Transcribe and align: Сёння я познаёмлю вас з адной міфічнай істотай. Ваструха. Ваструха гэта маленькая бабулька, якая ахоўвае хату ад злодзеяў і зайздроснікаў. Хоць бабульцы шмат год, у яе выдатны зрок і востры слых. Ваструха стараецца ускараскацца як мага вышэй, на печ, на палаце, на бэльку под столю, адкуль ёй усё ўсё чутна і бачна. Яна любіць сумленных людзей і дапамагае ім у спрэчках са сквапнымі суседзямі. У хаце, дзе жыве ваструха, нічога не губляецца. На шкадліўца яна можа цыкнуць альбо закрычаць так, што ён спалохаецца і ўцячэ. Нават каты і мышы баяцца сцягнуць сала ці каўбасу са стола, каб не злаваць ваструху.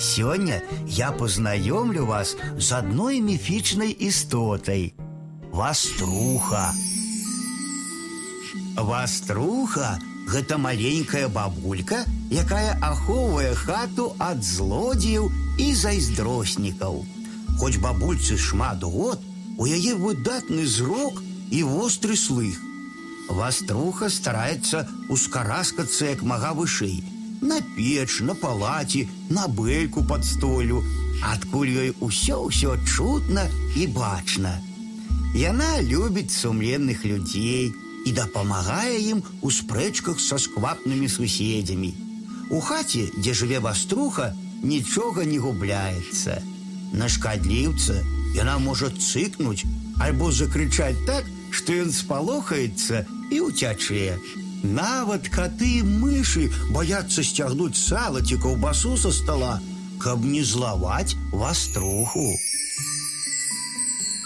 Сёння 0.00 0.62
я 0.88 1.12
познаёмлю 1.12 2.06
вас 2.06 2.36
з 2.56 2.72
адной 2.72 3.20
міфічнай 3.20 3.90
істотай. 3.92 4.94
Ваструха. 5.52 6.72
Ваструха 8.76 10.00
гэта 10.24 10.56
маленькая 10.56 11.28
бабулька, 11.28 12.06
якая 12.32 12.80
ахоўвае 12.80 13.52
хату 13.54 14.16
ад 14.16 14.40
злодзеяў 14.40 15.28
і 15.60 15.68
зайздроснікаў. 15.74 17.04
Хоць 17.60 17.76
бабульцы 17.76 18.40
шмат 18.40 18.80
год, 18.80 19.20
у 19.58 19.68
яе 19.68 20.00
выдатны 20.00 20.64
зрок 20.64 21.20
і 21.52 21.62
востры 21.62 22.16
слых. 22.16 22.56
Ваструха 23.28 24.08
стараецца 24.08 24.88
ускараскацца 25.12 26.16
як 26.16 26.22
мага 26.22 26.56
вышэй, 26.56 27.04
на 27.40 27.60
печ, 27.76 28.20
на 28.20 28.34
палаце, 28.34 29.08
на 29.28 29.48
бэльку 29.48 30.04
под 30.04 30.24
столю, 30.24 30.84
адкуль 31.22 31.70
ёй 31.70 31.90
усё 32.00 32.48
ўсё 32.48 32.76
чутна 32.84 33.48
і 33.76 33.86
бачна. 33.86 34.60
Яна 35.34 35.80
любіць 35.80 36.34
сумленных 36.34 37.04
людзей 37.04 37.72
і 38.06 38.10
дапамагае 38.12 38.98
ім 39.12 39.22
у 39.40 39.50
спрэчках 39.50 40.20
са 40.20 40.38
сквапнымі 40.38 41.08
суседзямі. 41.08 41.92
У 42.50 42.60
хаце, 42.60 43.08
дзе 43.16 43.32
жыве 43.34 43.60
ваструха, 43.60 44.34
нічога 44.62 45.24
не 45.24 45.38
губляецца. 45.38 46.42
На 46.92 47.06
шкадліўца 47.08 48.02
яна 48.34 48.58
можа 48.58 48.90
цыкнуць 48.90 49.64
альбо 50.00 50.32
закрычаць 50.32 50.98
так, 51.06 51.24
што 51.50 51.76
ён 51.84 51.92
спалохаецца 51.94 53.06
і 53.30 53.36
ўцячэ. 53.46 54.18
Нават 54.62 55.28
каты 55.32 55.68
і 55.80 55.84
мышы 55.88 56.50
баяцца 56.74 57.24
сцягнуць 57.24 57.80
сала 57.80 58.20
ці 58.20 58.36
каўбасу 58.36 58.96
са 59.00 59.12
стола, 59.12 59.56
каб 59.98 60.24
не 60.24 60.44
злаваць 60.44 61.16
ваструху. 61.32 62.28